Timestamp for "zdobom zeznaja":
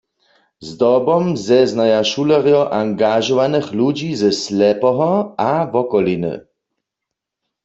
0.67-1.99